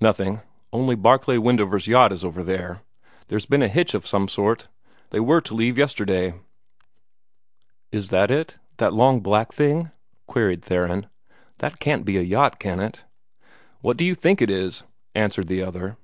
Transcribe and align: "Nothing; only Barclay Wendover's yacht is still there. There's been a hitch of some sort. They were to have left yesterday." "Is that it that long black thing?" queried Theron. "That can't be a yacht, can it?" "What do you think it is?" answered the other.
"Nothing; 0.00 0.40
only 0.72 0.94
Barclay 0.94 1.36
Wendover's 1.36 1.88
yacht 1.88 2.12
is 2.12 2.20
still 2.20 2.30
there. 2.30 2.82
There's 3.26 3.44
been 3.44 3.60
a 3.60 3.66
hitch 3.68 3.92
of 3.92 4.06
some 4.06 4.28
sort. 4.28 4.68
They 5.10 5.18
were 5.18 5.40
to 5.40 5.52
have 5.52 5.58
left 5.66 5.76
yesterday." 5.78 6.34
"Is 7.90 8.10
that 8.10 8.30
it 8.30 8.54
that 8.76 8.92
long 8.94 9.18
black 9.18 9.52
thing?" 9.52 9.90
queried 10.28 10.62
Theron. 10.64 11.08
"That 11.58 11.80
can't 11.80 12.04
be 12.04 12.16
a 12.18 12.22
yacht, 12.22 12.60
can 12.60 12.78
it?" 12.78 13.02
"What 13.80 13.96
do 13.96 14.04
you 14.04 14.14
think 14.14 14.40
it 14.40 14.48
is?" 14.48 14.84
answered 15.12 15.48
the 15.48 15.64
other. 15.64 15.96